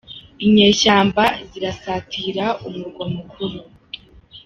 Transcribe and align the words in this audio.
Inyeshyamba 0.45 1.23
zirasatira 1.49 2.45
umurwa 2.67 3.05
mukuru 3.15 3.59